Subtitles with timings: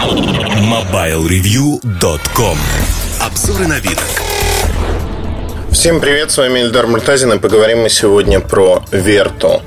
[0.00, 2.56] MobileReview.com
[3.20, 3.98] Обзоры на вид.
[5.70, 9.60] Всем привет, с вами Эльдар Муртазин, и поговорим мы сегодня про Верту.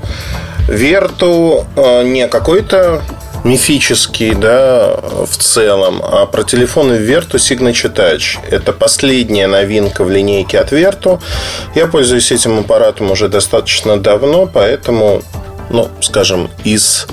[0.66, 3.00] Верту э, не какой-то
[3.44, 8.38] мифический, да, в целом, а про телефоны Vertu Signature Touch.
[8.50, 11.20] Это последняя новинка в линейке от Vertu.
[11.76, 15.22] Я пользуюсь этим аппаратом уже достаточно давно, поэтому,
[15.70, 17.06] ну, скажем, из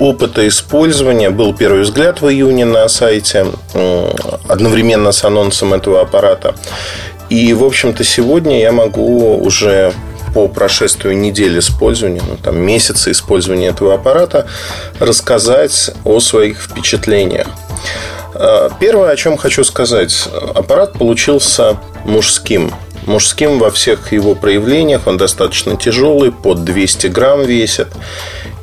[0.00, 3.46] опыта использования был первый взгляд в июне на сайте
[4.48, 6.54] одновременно с анонсом этого аппарата.
[7.28, 9.92] И, в общем-то, сегодня я могу уже
[10.34, 14.46] по прошествию недели использования, ну, там, месяца использования этого аппарата,
[14.98, 17.46] рассказать о своих впечатлениях.
[18.34, 20.28] А, первое, о чем хочу сказать.
[20.54, 22.72] Аппарат получился мужским.
[23.06, 25.06] Мужским во всех его проявлениях.
[25.06, 27.88] Он достаточно тяжелый, под 200 грамм весит.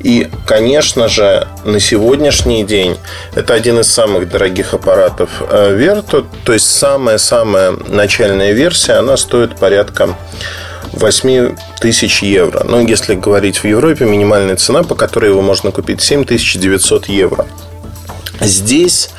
[0.00, 2.96] И, конечно же, на сегодняшний день
[3.34, 6.24] это один из самых дорогих аппаратов Vertu.
[6.44, 10.16] То есть самая-самая начальная версия, она стоит порядка
[10.92, 12.64] 8 тысяч евро.
[12.64, 17.46] Но если говорить в Европе, минимальная цена, по которой его можно купить, 7900 евро.
[18.40, 19.10] Здесь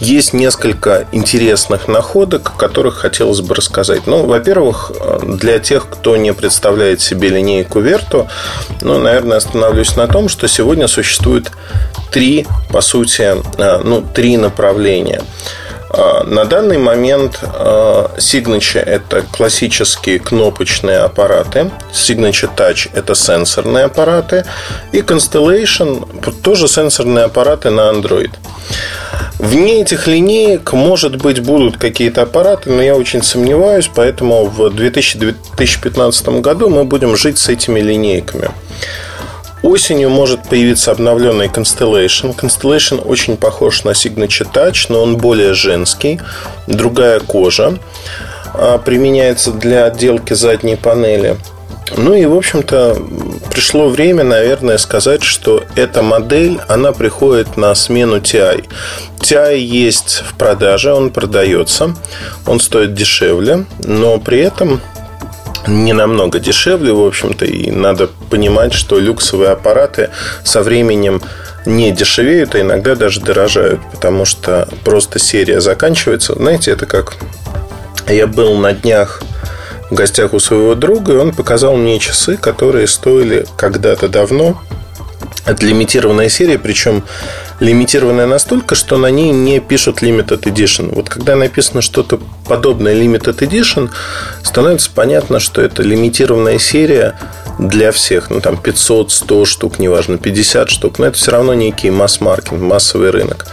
[0.00, 4.06] есть несколько интересных находок, о которых хотелось бы рассказать.
[4.06, 8.28] Ну, во-первых, для тех, кто не представляет себе линейку Верту,
[8.80, 11.52] ну, наверное, остановлюсь на том, что сегодня существует
[12.10, 15.22] три, по сути, э, ну, три направления.
[15.96, 24.44] Э, на данный момент э, Signature– это классические кнопочные аппараты, Signature Touch– это сенсорные аппараты,
[24.92, 26.04] и Constellation–
[26.42, 28.30] тоже сенсорные аппараты на Android.
[29.38, 36.28] Вне этих линеек, может быть, будут какие-то аппараты, но я очень сомневаюсь, поэтому в 2015
[36.40, 38.50] году мы будем жить с этими линейками.
[39.64, 42.36] Осенью может появиться обновленный Constellation.
[42.36, 46.20] Constellation очень похож на Signature Touch, но он более женский,
[46.66, 47.78] другая кожа.
[48.52, 51.38] А, применяется для отделки задней панели.
[51.96, 52.98] Ну и, в общем-то,
[53.50, 58.66] пришло время, наверное, сказать, что эта модель, она приходит на смену TI.
[59.18, 61.94] TI есть в продаже, он продается,
[62.46, 64.82] он стоит дешевле, но при этом
[65.66, 70.10] не намного дешевле, в общем-то, и надо понимать, что люксовые аппараты
[70.44, 71.22] со временем
[71.66, 76.34] не дешевеют, а иногда даже дорожают, потому что просто серия заканчивается.
[76.34, 77.14] Знаете, это как
[78.08, 79.22] я был на днях
[79.90, 84.60] в гостях у своего друга, и он показал мне часы, которые стоили когда-то давно.
[85.46, 87.04] Это лимитированная серия, причем
[87.60, 90.94] лимитированная настолько, что на ней не пишут Limited Edition.
[90.94, 92.18] Вот когда написано что-то
[92.48, 93.90] подобное Limited Edition,
[94.42, 97.14] становится понятно, что это лимитированная серия
[97.58, 98.30] для всех.
[98.30, 100.98] Ну, там 500, 100 штук, неважно, 50 штук.
[100.98, 103.46] Но это все равно некий масс-маркет, массовый рынок.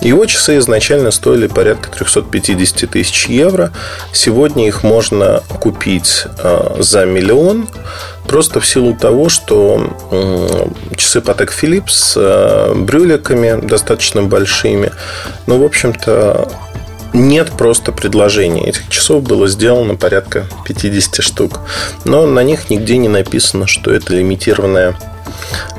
[0.00, 3.72] Его часы изначально стоили порядка 350 тысяч евро.
[4.12, 7.68] Сегодня их можно купить э, за миллион.
[8.26, 9.96] Просто в силу того, что
[10.96, 14.92] часы Patek Philippe с э, брюликами достаточно большими.
[15.46, 16.48] Ну, в общем-то,
[17.12, 18.68] нет просто предложения.
[18.68, 21.60] Этих часов было сделано порядка 50 штук.
[22.04, 24.96] Но на них нигде не написано, что это лимитированная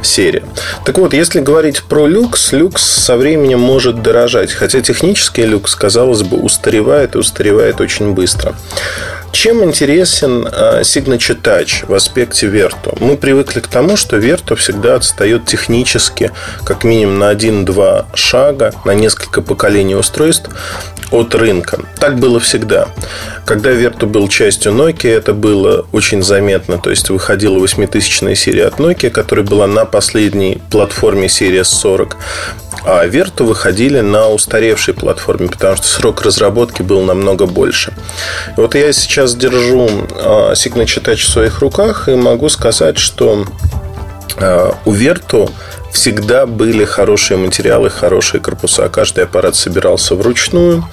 [0.01, 0.43] серия.
[0.85, 4.51] Так вот, если говорить про люкс, люкс со временем может дорожать.
[4.51, 8.55] Хотя технический люкс, казалось бы, устаревает и устаревает очень быстро.
[9.31, 12.97] Чем интересен а, Signature Touch в аспекте Vertu?
[12.99, 16.31] Мы привыкли к тому, что Vertu всегда отстает технически
[16.65, 20.49] как минимум на 1-2 шага, на несколько поколений устройств
[21.11, 21.79] от рынка.
[21.99, 22.89] Так было всегда.
[23.45, 26.77] Когда Vertu был частью Nokia, это было очень заметно.
[26.77, 32.17] То есть выходила 8000 серия от Nokia, которая была на последней платформе Series 40.
[32.85, 37.93] А Vertu выходили на устаревшей платформе, потому что срок разработки был намного больше.
[38.55, 43.45] Вот я сейчас держу а, Signature Touch в своих руках и могу сказать, что
[44.37, 45.51] а, у Vertu
[45.91, 48.89] всегда были хорошие материалы, хорошие корпуса.
[48.89, 50.87] Каждый аппарат собирался вручную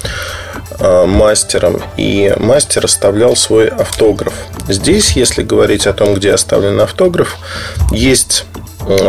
[0.79, 4.35] а, мастером, и мастер оставлял свой автограф.
[4.69, 7.37] Здесь, если говорить о том, где оставлен автограф,
[7.93, 8.45] есть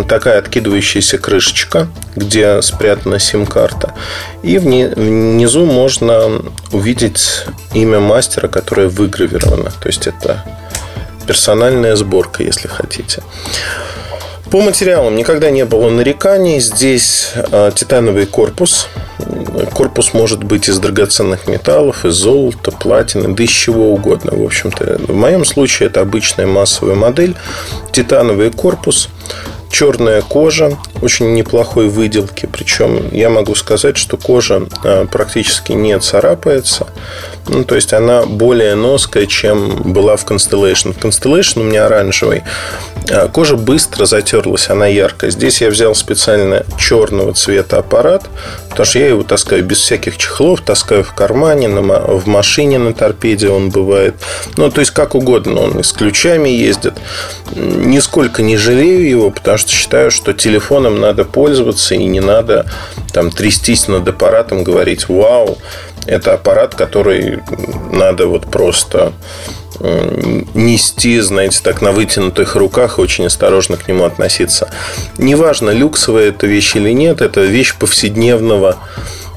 [0.08, 3.94] такая откидывающаяся крышечка, где спрятана сим-карта.
[4.44, 6.42] И внизу можно
[6.72, 9.72] увидеть имя мастера, которое выгравировано.
[9.82, 10.44] То есть это
[11.28, 13.22] персональная сборка, если хотите.
[14.52, 16.62] По материалам никогда не было нареканий.
[16.62, 18.88] Здесь э, титановый корпус.
[19.74, 24.32] Корпус может быть из драгоценных металлов, из золота, платины, да из чего угодно.
[24.34, 27.36] В общем-то, в моем случае это обычная массовая модель.
[27.92, 29.10] Титановый корпус.
[29.72, 32.48] Черная кожа, очень неплохой выделки.
[32.52, 36.88] Причем я могу сказать, что кожа а, практически не царапается.
[37.48, 40.94] Ну, то есть она более ноская, чем была в Constellation.
[40.94, 42.44] В Constellation у меня оранжевый.
[43.10, 45.32] А, кожа быстро затерлась, она яркая.
[45.32, 48.26] Здесь я взял специально черного цвета аппарат,
[48.70, 53.50] потому что я его таскаю без всяких чехлов, таскаю в кармане, в машине на торпеде
[53.50, 54.16] он бывает.
[54.58, 55.62] Ну, то есть как угодно.
[55.62, 56.94] Он и с ключами ездит.
[57.56, 60.34] Нисколько не жалею его, потому что считаю, что
[60.88, 62.66] телефоном надо пользоваться и не надо
[63.14, 65.58] там трястись над аппаратом, говорить «Вау,
[66.06, 67.40] это аппарат, который
[67.92, 69.14] надо вот просто
[70.56, 74.70] нести, знаете, так на вытянутых руках, очень осторожно к нему относиться.
[75.20, 78.78] Неважно, люксовая это вещь или нет, это вещь повседневного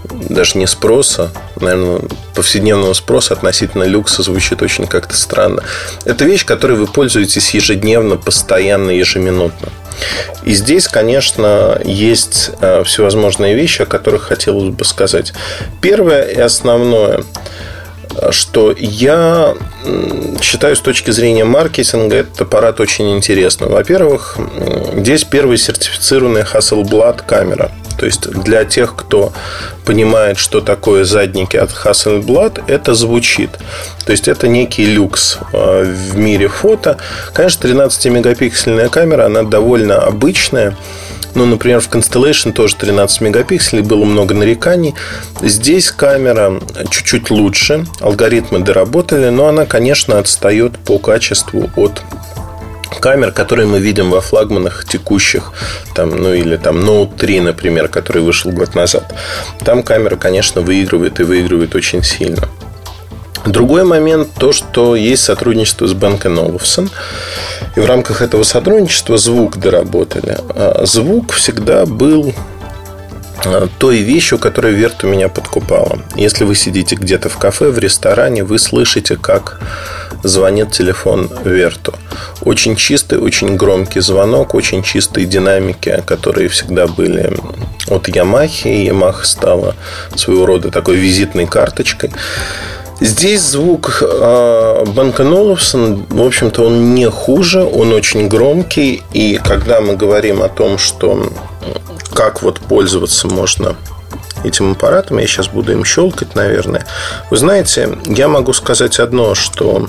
[0.04, 1.30] даже не спроса,
[1.60, 2.00] наверное,
[2.34, 5.62] повседневного спроса относительно люкса звучит очень как-то странно.
[6.04, 9.68] Это вещь, которой вы пользуетесь ежедневно, постоянно, ежеминутно.
[10.44, 15.32] И здесь, конечно, есть э, всевозможные вещи, о которых хотелось бы сказать.
[15.80, 17.22] Первое и основное–
[18.30, 19.54] что я
[20.40, 23.70] считаю с точки зрения маркетинга этот аппарат очень интересным.
[23.70, 24.36] Во-первых,
[24.96, 27.70] здесь первый сертифицированный Hasselblad камера.
[28.00, 29.30] То есть для тех, кто
[29.84, 33.50] понимает, что такое задники от Hasselblad, это звучит.
[34.06, 36.96] То есть это некий люкс э, в мире фото.
[37.34, 40.78] Конечно, 13-мегапиксельная камера, она довольно обычная.
[41.34, 44.94] Ну, например, в Constellation тоже 13 мегапикселей, было много нареканий.
[45.42, 46.58] Здесь камера
[46.90, 52.02] чуть-чуть лучше, алгоритмы доработали, но она, конечно, отстает по качеству от
[52.98, 55.52] камер, которые мы видим во флагманах текущих,
[55.94, 59.14] там, ну или там Note 3, например, который вышел год назад.
[59.64, 62.48] Там камера, конечно, выигрывает и выигрывает очень сильно.
[63.46, 66.90] Другой момент то, что есть сотрудничество с Бенк Olufsen.
[67.76, 70.36] И в рамках этого сотрудничества звук доработали.
[70.50, 72.34] А звук всегда был
[73.78, 76.00] той вещью, которая Верту меня подкупала.
[76.16, 79.60] Если вы сидите где-то в кафе, в ресторане, вы слышите, как
[80.22, 81.94] звонит телефон Верту.
[82.42, 87.32] Очень чистый, очень громкий звонок, очень чистые динамики, которые всегда были
[87.88, 88.68] от Ямахи.
[88.68, 89.76] Ямаха стала
[90.14, 92.10] своего рода такой визитной карточкой.
[93.00, 99.02] Здесь звук э, Олufsen, в общем-то, он не хуже, он очень громкий.
[99.14, 101.32] И когда мы говорим о том, что
[102.12, 103.76] как вот пользоваться можно
[104.44, 106.86] этим аппаратом, я сейчас буду им щелкать, наверное.
[107.30, 109.88] Вы знаете, я могу сказать одно, что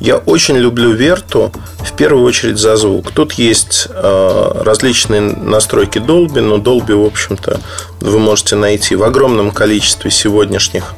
[0.00, 3.12] я очень люблю Верту в первую очередь за звук.
[3.12, 7.60] Тут есть э, различные настройки Dolby, но Dolby, в общем-то,
[8.00, 10.94] вы можете найти в огромном количестве сегодняшних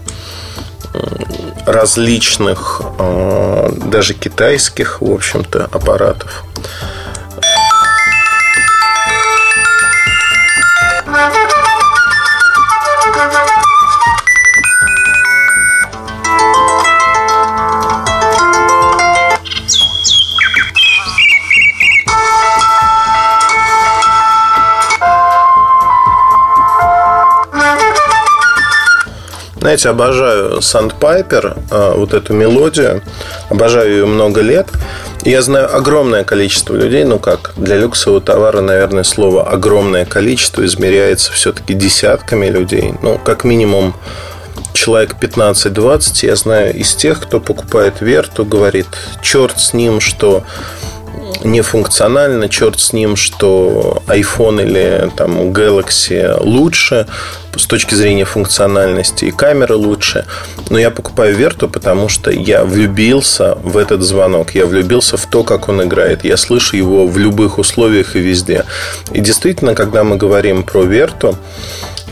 [1.67, 6.45] различных, э, даже китайских, в общем-то, аппаратов.
[29.75, 33.03] Знаете, обожаю Sandpiper, а, вот эту мелодию.
[33.49, 34.69] Обожаю ее много лет.
[35.25, 41.33] Я знаю огромное количество людей, ну как, для люксового товара, наверное, слово огромное количество измеряется
[41.33, 42.95] все-таки десятками людей.
[43.03, 43.95] Ну, как минимум,
[44.75, 48.87] человек 15-20 я знаю из тех, кто покупает Верту, говорит,
[49.23, 50.45] черт с ним, что
[51.43, 57.07] не функционально, черт с ним, что iPhone или там Galaxy лучше
[57.57, 60.27] с точки зрения функциональности, и камера лучше.
[60.71, 64.53] Но я покупаю Верту, потому что я влюбился в этот звонок.
[64.55, 66.25] Я влюбился в то, как он играет.
[66.25, 68.65] Я слышу его в любых условиях и везде.
[69.13, 71.37] И действительно, когда мы говорим про Верту,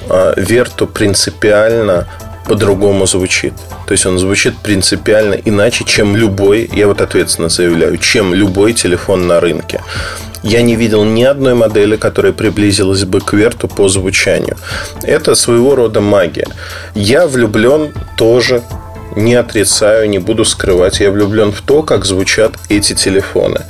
[0.08, 2.06] а, Верту принципиально
[2.44, 3.54] по-другому звучит.
[3.86, 9.26] То есть он звучит принципиально иначе, чем любой, я вот ответственно заявляю, чем любой телефон
[9.26, 9.80] на рынке.
[10.42, 14.56] Я не видел ни одной модели, которая приблизилась бы к Верту по звучанию.
[15.02, 16.48] Это своего рода магия.
[16.94, 18.62] Я влюблен тоже
[19.14, 21.00] не отрицаю, не буду скрывать.
[21.00, 23.60] Я влюблен в то, как звучат эти телефоны.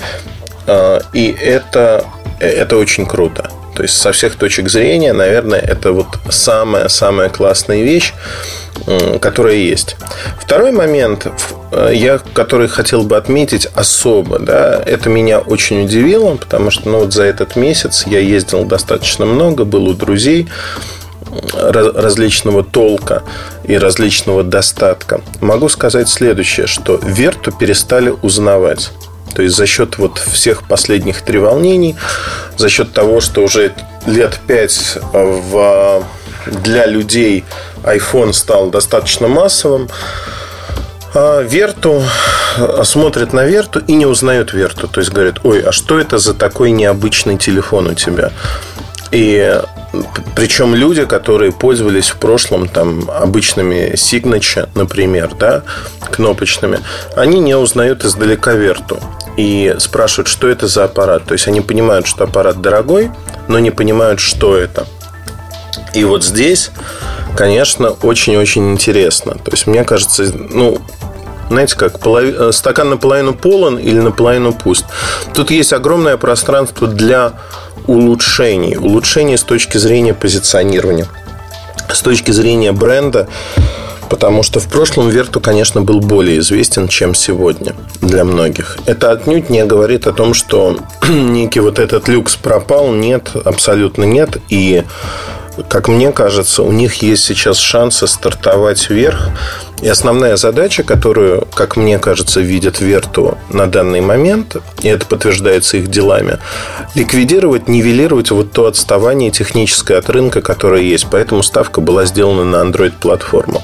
[0.67, 2.07] А, и это,
[2.41, 3.50] это очень круто.
[3.75, 8.12] То есть со всех точек зрения, наверное, это вот самая-самая классная вещь,
[9.21, 9.97] которая есть.
[10.41, 11.26] Второй момент,
[11.71, 17.00] э, я, который хотел бы отметить особо, да, это меня очень удивило, потому что ну,
[17.00, 20.49] вот за этот месяц я ездил достаточно много, был у друзей
[21.55, 23.23] различного толка
[23.64, 25.21] и различного достатка.
[25.41, 28.91] Могу сказать следующее, что Верту перестали узнавать.
[29.35, 31.97] То есть за счет вот всех последних треволнений,
[32.57, 33.73] за счет того, что уже
[34.07, 36.05] лет пять в,
[36.47, 37.45] для людей
[37.83, 39.89] iPhone стал достаточно массовым,
[41.15, 42.03] а Верту
[42.85, 44.89] смотрят на Верту и не узнают Верту.
[44.89, 48.33] То есть говорят, ой, а что это за такой необычный телефон у тебя?
[49.11, 49.61] И
[50.35, 55.62] причем люди, которые пользовались в прошлом там обычными Signature, например, да,
[56.11, 56.81] кнопочными,
[57.15, 58.99] они не узнают издалека Верту
[59.37, 61.25] и спрашивают, что это за аппарат.
[61.25, 63.11] То есть они понимают, что аппарат дорогой,
[63.49, 64.87] но не понимают, что это.
[65.95, 66.71] И вот здесь,
[67.37, 69.35] конечно, очень-очень интересно.
[69.35, 70.81] То есть, мне кажется, ну,
[71.49, 72.25] знаете, как полов...
[72.25, 74.87] Э, стакан наполовину полон или наполовину пуст.
[75.35, 77.33] Тут есть огромное пространство для
[77.87, 78.77] улучшений.
[78.77, 81.07] Улучшений с точки зрения позиционирования,
[81.93, 83.29] с точки зрения бренда,
[84.12, 88.76] потому что в прошлом Верту, конечно, был более известен, чем сегодня для многих.
[88.85, 90.76] Это отнюдь не говорит о том, что
[91.09, 92.92] некий вот этот люкс пропал.
[92.92, 94.37] Нет, абсолютно нет.
[94.50, 94.85] И
[95.71, 99.31] как мне кажется, у них есть сейчас шансы стартовать вверх.
[99.83, 105.77] И основная задача, которую, как мне кажется, видят Верту на данный момент, и это подтверждается
[105.77, 106.39] их делами,
[106.95, 111.09] ликвидировать, нивелировать вот то отставание техническое от рынка, которое есть.
[111.11, 113.62] Поэтому ставка была сделана на Android-платформу.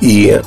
[0.00, 0.40] И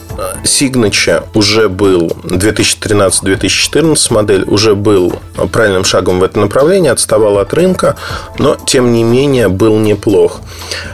[0.43, 5.19] Signature уже был 2013-2014 модель, уже был
[5.51, 7.95] правильным шагом в это направление, отставал от рынка,
[8.37, 10.41] но тем не менее был неплох.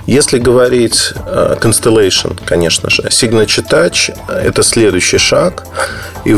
[0.05, 5.65] Если говорить э, Constellation, конечно же, Signature Touch– это следующий шаг.
[6.25, 6.36] И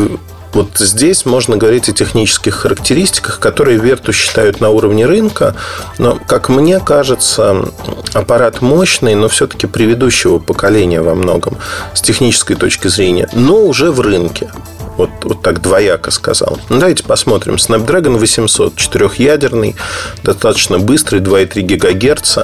[0.58, 5.54] вот здесь можно говорить о технических характеристиках, которые Верту считают на уровне рынка.
[5.98, 7.64] Но, как мне кажется,
[8.12, 11.58] аппарат мощный, но все-таки предыдущего поколения во многом
[11.94, 14.50] с технической точки зрения, но уже в рынке.
[14.96, 16.58] Вот, вот так двояко сказал.
[16.70, 17.54] Ну, давайте посмотрим.
[17.54, 19.76] Snapdragon 800, четырехъядерный,
[20.24, 22.38] достаточно быстрый, 2,3 ГГц,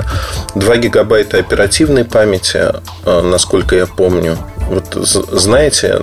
[0.54, 4.38] 2 гигабайта оперативной памяти, э, насколько я помню.
[4.68, 6.02] Вот знаете,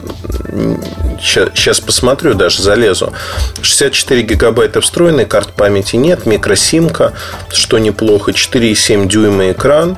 [1.19, 3.13] сейчас посмотрю, даже залезу.
[3.61, 7.13] 64 гигабайта встроенной, карт памяти нет, микросимка,
[7.49, 9.97] что неплохо, 4,7 дюйма экран,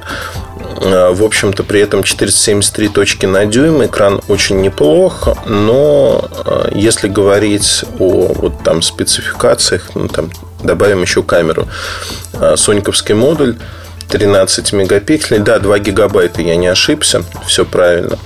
[0.81, 3.85] а, в общем-то, при этом 473 точки на дюйм.
[3.85, 10.29] Экран очень неплох, но а, если говорить о вот там спецификациях, ну, там
[10.63, 11.67] добавим еще камеру.
[12.33, 13.57] А, соньковский модуль
[14.09, 15.39] 13 мегапикселей.
[15.39, 17.23] Да, 2 гигабайта, я не ошибся.
[17.45, 18.17] Все правильно.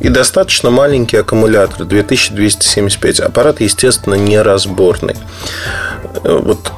[0.00, 1.84] И достаточно маленький аккумулятор.
[1.84, 3.20] 2275.
[3.20, 5.16] Аппарат, естественно, неразборный.
[6.22, 6.70] Вот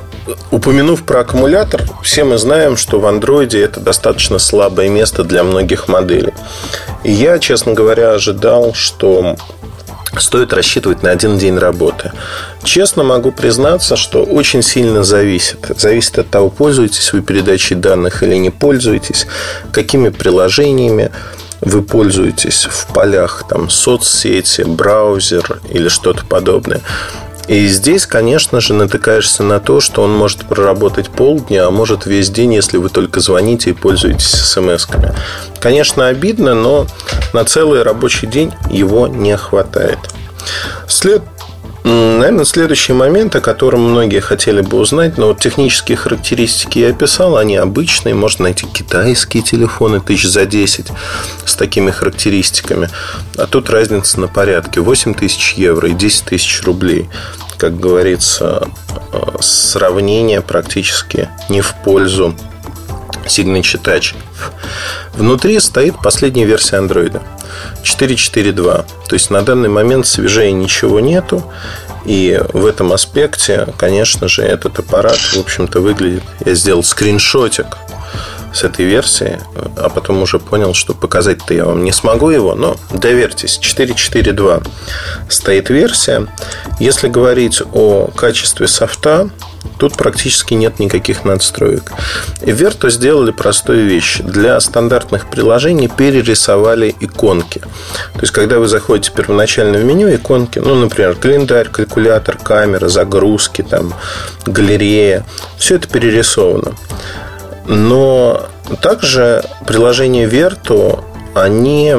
[0.51, 5.87] Упомянув про аккумулятор, все мы знаем, что в андроиде это достаточно слабое место для многих
[5.87, 6.33] моделей.
[7.05, 9.37] И я, честно говоря, ожидал, что
[10.21, 12.13] стоит рассчитывать на один день работы.
[12.63, 15.59] Честно могу признаться, что очень сильно зависит.
[15.77, 19.27] Зависит от того, пользуетесь вы передачей данных или не пользуетесь,
[19.73, 21.11] какими приложениями
[21.61, 26.81] вы пользуетесь в полях там, соцсети, браузер или что-то подобное.
[27.49, 32.29] И здесь, конечно же, натыкаешься на то, что он может проработать полдня, а может весь
[32.29, 35.15] день, если вы только звоните и пользуетесь смс-ками.
[35.61, 36.87] Конечно, обидно, но
[37.33, 39.99] на целый рабочий день его не хватает.
[40.89, 41.23] След...
[41.85, 47.37] Наверное, следующий момент, о котором многие хотели бы узнать, но вот технические характеристики я описал,
[47.37, 50.89] они обычные, можно найти китайские телефоны тысяч за 10
[51.47, 52.91] с такими характеристиками,
[53.37, 57.09] а тут разница на порядке 8 тысяч евро и 10 тысяч рублей.
[57.57, 58.69] Как говорится,
[59.13, 62.35] э, сравнение практически не в пользу
[63.25, 64.15] Signature Touch.
[65.15, 67.21] Внутри стоит последняя версия Android
[67.83, 68.85] 4.4.2.
[69.09, 71.51] То есть на данный момент свежее ничего нету.
[72.05, 76.23] И в этом аспекте, конечно же, этот аппарат, в общем-то, выглядит...
[76.45, 77.67] Я сделал скриншотик
[78.57, 79.39] с этой версии,
[79.77, 84.67] а потом уже понял, что показать-то я вам не смогу его, но доверьтесь, 4.4.2
[85.29, 86.27] стоит версия.
[86.81, 89.29] Если говорить о качестве софта,
[89.79, 91.93] Тут практически нет никаких надстроек.
[92.43, 94.21] И Verto сделали простую вещь.
[94.21, 97.59] Для стандартных приложений перерисовали иконки.
[97.59, 103.63] То есть, когда вы заходите первоначально в меню, иконки, ну, например, календарь, калькулятор, камера, загрузки,
[103.63, 103.93] там,
[104.47, 105.27] галерея,
[105.59, 106.75] все это перерисовано.
[107.69, 108.49] Но
[108.81, 111.05] также приложение Verto,
[111.35, 111.95] они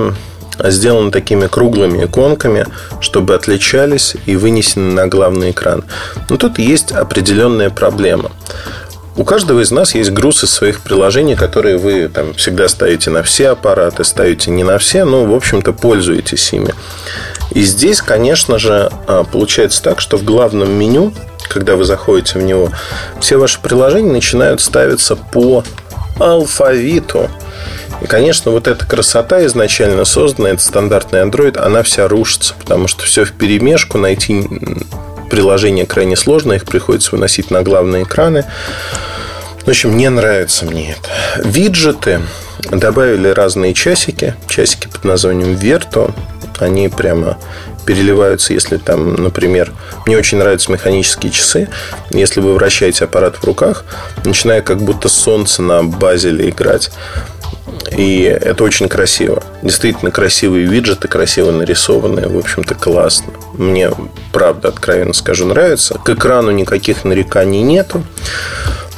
[0.63, 2.65] сделаны такими круглыми иконками,
[2.99, 5.83] чтобы отличались и вынесены на главный экран.
[6.29, 8.31] Но тут есть определенная проблема.
[9.15, 13.23] У каждого из нас есть груз из своих приложений, которые вы там всегда ставите на
[13.23, 16.73] все аппараты, ставите не на все, но, в общем-то, пользуетесь ими.
[17.51, 21.13] И здесь, конечно же, а, получается так, что в главном меню,
[21.49, 22.71] когда вы заходите в него,
[23.19, 25.63] все ваши приложения начинают ставиться по
[26.19, 27.29] алфавиту.
[28.01, 33.05] И, конечно, вот эта красота изначально созданная, это стандартный Android, она вся рушится, потому что
[33.05, 34.47] все в перемешку, найти
[35.29, 38.45] приложение крайне сложно, их приходится выносить на главные экраны.
[39.65, 41.47] В общем, не нравится мне это.
[41.47, 42.21] Виджеты
[42.71, 46.13] добавили разные часики, часики под названием Verto.
[46.59, 47.37] Они прямо
[47.85, 49.71] переливаются, если там, например,
[50.05, 51.69] мне очень нравятся механические часы.
[52.09, 53.85] Если вы вращаете аппарат в руках,
[54.25, 56.91] начинает как будто солнце на базеле играть.
[57.95, 59.41] И это очень красиво.
[59.61, 62.27] Действительно красивые виджеты, красиво нарисованные.
[62.27, 63.33] В общем-то, классно.
[63.53, 63.89] Мне,
[64.33, 65.97] правда, откровенно скажу, нравится.
[65.97, 68.03] К экрану никаких нареканий нету.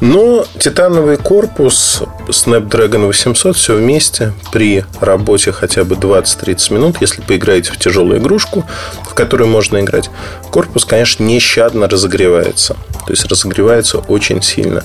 [0.01, 7.71] Но титановый корпус Snapdragon 800 все вместе при работе хотя бы 20-30 минут, если поиграете
[7.71, 8.65] в тяжелую игрушку,
[9.03, 10.09] в которую можно играть,
[10.51, 12.75] корпус, конечно, нещадно разогревается.
[13.05, 14.83] То есть разогревается очень сильно.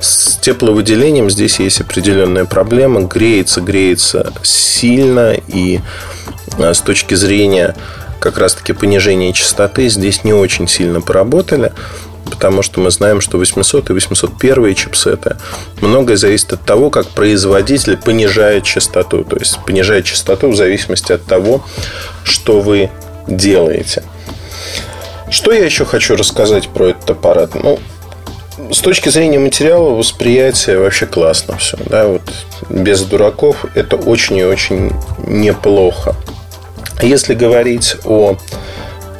[0.00, 3.02] С тепловыделением здесь есть определенная проблема.
[3.02, 5.34] Греется, греется сильно.
[5.48, 5.80] И
[6.58, 7.74] а, с точки зрения
[8.20, 11.72] как раз-таки понижения частоты здесь не очень сильно поработали
[12.30, 15.36] потому что мы знаем, что 800 и 801 чипсеты
[15.80, 21.24] многое зависит от того, как производитель понижает частоту, то есть понижает частоту в зависимости от
[21.24, 21.64] того,
[22.24, 22.90] что вы
[23.26, 24.02] делаете.
[25.30, 27.54] Что я еще хочу рассказать про этот аппарат?
[27.54, 27.80] Ну,
[28.72, 31.76] с точки зрения материала восприятия вообще классно все.
[31.86, 32.06] Да?
[32.06, 32.22] Вот
[32.70, 34.92] без дураков это очень и очень
[35.26, 36.14] неплохо.
[37.02, 38.36] Если говорить о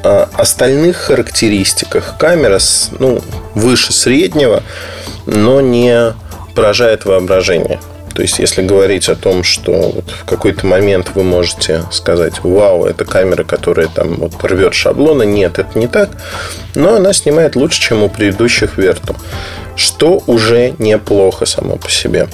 [0.02, 2.58] остальных характеристиках камера
[2.98, 3.20] ну,
[3.54, 4.62] выше среднего,
[5.26, 6.14] но не
[6.54, 7.80] поражает воображение.
[8.16, 12.86] То есть, если говорить о том, что вот в какой-то момент вы можете сказать, вау,
[12.86, 16.08] это камера, которая там вот рвет шаблоны, нет, это не так,
[16.74, 19.14] но она снимает лучше, чем у предыдущих Верту,
[19.76, 22.28] что уже неплохо само по себе.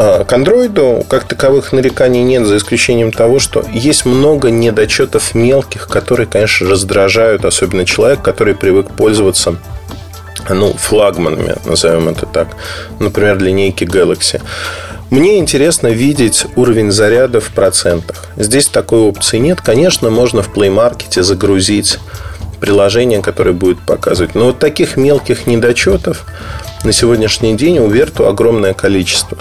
[0.00, 5.88] А, к андроиду как таковых нареканий нет, за исключением того, что есть много недочетов мелких,
[5.88, 9.56] которые, конечно, раздражают, особенно человек, который привык пользоваться
[10.48, 12.46] ну, флагманами, назовем это так.
[13.00, 14.40] Например, линейки Galaxy.
[15.10, 18.26] Мне интересно видеть уровень заряда в процентах.
[18.36, 19.60] Здесь такой опции нет.
[19.60, 21.98] Конечно, можно в Play Market загрузить
[22.60, 24.36] приложение, которое будет показывать.
[24.36, 26.24] Но вот таких мелких недочетов
[26.84, 29.36] на сегодняшний день у Верту огромное количество.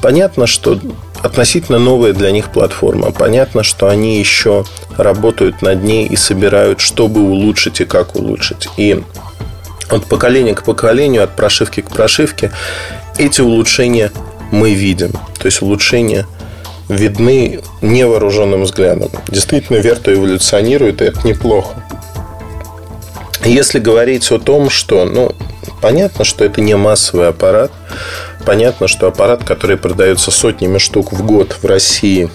[0.00, 0.78] Понятно, что
[1.22, 3.10] относительно новая для них платформа.
[3.10, 4.64] Понятно, что они еще
[4.96, 8.68] работают над ней и собирают, чтобы улучшить и как улучшить.
[8.76, 9.02] И
[9.90, 12.52] от поколения к поколению, от прошивки к прошивке
[13.16, 14.12] эти улучшения
[14.50, 15.12] мы видим.
[15.38, 16.26] То есть улучшения
[16.88, 19.10] видны невооруженным взглядом.
[19.28, 21.82] Действительно, Верто эволюционирует, и это неплохо.
[23.44, 25.34] Если говорить о том, что, ну,
[25.80, 27.70] понятно, что это не массовый аппарат,
[28.44, 32.30] понятно, что аппарат, который продается сотнями штук в год в России,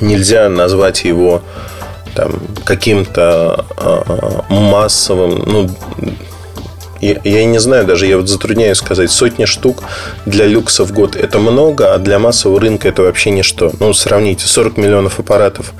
[0.00, 1.42] нельзя назвать его
[2.14, 2.32] там,
[2.64, 5.70] каким-то э, массовым, ну,
[7.04, 9.82] я, я не знаю даже, я вот затрудняюсь сказать, сотни штук
[10.24, 13.72] для люкса в год это много, а для массового рынка это вообще ничто.
[13.78, 15.74] Ну, сравните, 40 миллионов аппаратов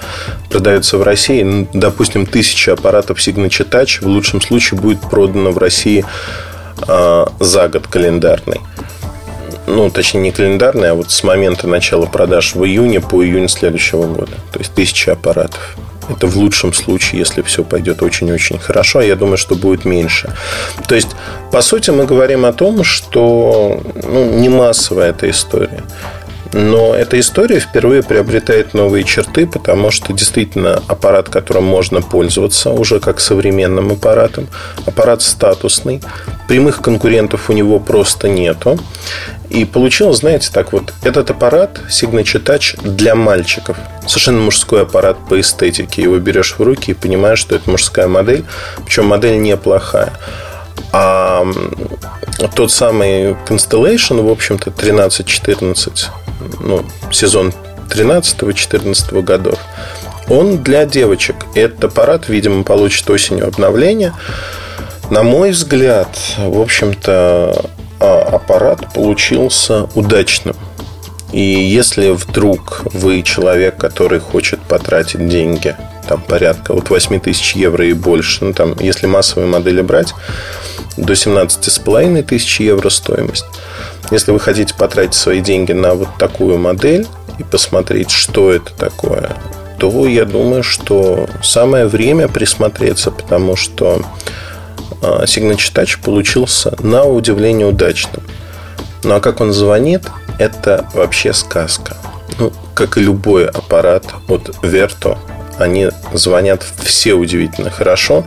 [0.51, 5.59] продается в России, ну, допустим, тысяча аппаратов Signature Touch в лучшем случае будет продано в
[5.59, 6.05] России
[6.87, 8.61] э, за год календарный
[9.67, 14.07] ну, точнее, не календарный, а вот с момента начала продаж в июне по июнь следующего
[14.07, 14.33] года.
[14.53, 15.77] То есть тысяча аппаратов.
[16.09, 19.01] Это в лучшем случае, если все пойдет очень-очень хорошо.
[19.01, 20.35] Я думаю, что будет меньше.
[20.87, 21.09] То есть,
[21.51, 25.83] по сути, мы говорим о том, что ну, не массовая эта история.
[26.53, 33.01] Но эта история впервые приобретает новые черты, потому что действительно аппарат, которым можно пользоваться уже
[33.01, 34.49] как современным аппаратом,
[34.87, 36.03] аппарат статусный,
[36.49, 38.79] прямых конкурентов у него просто нету.
[39.51, 43.77] И получилось, знаете, так вот, этот аппарат Signature Touch для мальчиков.
[44.07, 46.03] Совершенно мужской аппарат по эстетике.
[46.03, 48.45] Его берешь в руки и понимаешь, что это мужская модель.
[48.85, 50.13] Причем модель неплохая.
[50.93, 51.47] А
[52.55, 56.09] тот самый Constellation, в общем-то, 13-14,
[56.61, 57.53] ну, сезон
[57.91, 59.59] 13-14 годов,
[60.29, 61.37] он для девочек.
[61.55, 64.15] Этот аппарат, видимо, получит осенью обновление.
[65.11, 70.57] На мой взгляд, в общем-то, а аппарат получился удачным.
[71.33, 75.77] И если вдруг вы человек, который хочет потратить деньги,
[76.07, 80.15] там порядка вот 8 тысяч евро и больше, ну там, если массовые модели брать,
[80.97, 83.47] до 17,5 тысяч евро стоимость.
[84.11, 87.07] Если вы хотите потратить свои деньги на вот такую модель
[87.39, 89.37] и посмотреть, что это такое,
[89.79, 94.03] то я думаю, что самое время присмотреться, потому что
[95.27, 98.23] сигночитач получился на удивление удачным.
[99.03, 100.03] Ну а как он звонит,
[100.39, 101.97] это вообще сказка.
[102.39, 105.19] Ну, как и любой аппарат от Verto,
[105.59, 108.25] они звонят все удивительно хорошо,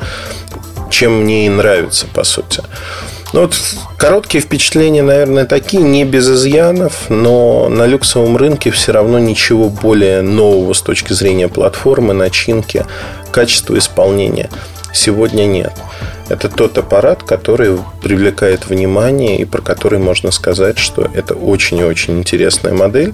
[0.89, 2.61] чем мне и нравится, по сути.
[3.33, 3.55] Ну, вот
[3.97, 10.21] короткие впечатления, наверное, такие, не без изъянов, но на люксовом рынке все равно ничего более
[10.21, 12.85] нового с точки зрения платформы, начинки,
[13.31, 14.49] качества исполнения
[14.93, 15.73] сегодня нет.
[16.29, 21.83] Это тот аппарат, который привлекает внимание и про который можно сказать, что это очень и
[21.83, 23.13] очень интересная модель,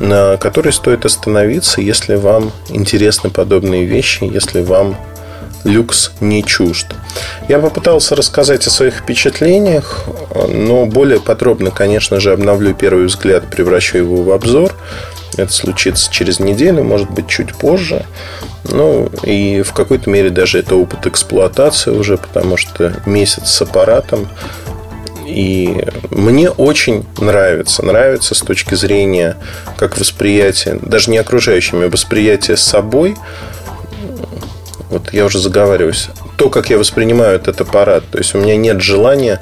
[0.00, 4.96] на которой стоит остановиться, если вам интересны подобные вещи, если вам
[5.64, 6.86] люкс не чужд.
[7.48, 10.04] Я попытался рассказать о своих впечатлениях,
[10.48, 14.74] но более подробно, конечно же, обновлю первый взгляд, превращу его в обзор.
[15.36, 18.06] Это случится через неделю, может быть, чуть позже.
[18.64, 24.28] Ну, и в какой-то мере даже это опыт эксплуатации уже, потому что месяц с аппаратом.
[25.26, 27.84] И мне очень нравится.
[27.84, 29.36] Нравится с точки зрения
[29.76, 33.16] как восприятия, даже не окружающими, а восприятия собой.
[34.90, 36.08] Вот я уже заговариваюсь.
[36.36, 38.04] То, как я воспринимаю этот аппарат.
[38.10, 39.40] То есть у меня нет желания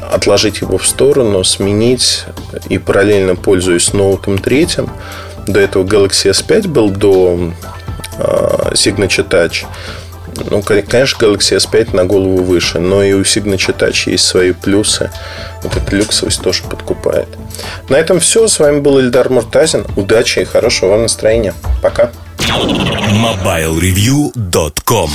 [0.00, 2.24] отложить его в сторону, сменить
[2.68, 4.90] и параллельно пользуюсь ноутом третьим.
[5.46, 7.52] До этого Galaxy S5 был до
[8.18, 9.64] а, Signature Touch.
[10.50, 15.10] Ну, конечно, Galaxy S5 на голову выше, но и у Signature Touch есть свои плюсы.
[15.62, 17.28] Вот эта люксовость тоже подкупает.
[17.88, 18.46] На этом все.
[18.48, 19.86] С вами был Ильдар Муртазин.
[19.96, 21.54] Удачи и хорошего вам настроения.
[21.82, 22.10] Пока.
[22.38, 25.10] MobileReview.com